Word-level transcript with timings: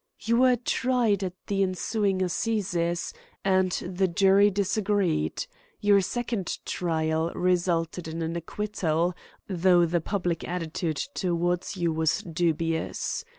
"You 0.21 0.37
were 0.37 0.55
tried 0.55 1.23
at 1.23 1.35
the 1.45 1.61
ensuing 1.61 2.23
Assizes, 2.23 3.13
and 3.45 3.71
the 3.85 4.07
jury 4.07 4.49
disagreed. 4.49 5.45
Your 5.79 6.01
second 6.01 6.57
trial 6.65 7.31
resulted 7.35 8.07
in 8.07 8.23
an 8.23 8.35
acquittal, 8.35 9.13
though 9.47 9.85
the 9.85 10.01
public 10.01 10.43
attitude 10.43 10.97
towards 11.13 11.77
you 11.77 11.93
was 11.93 12.23
dubious. 12.23 13.23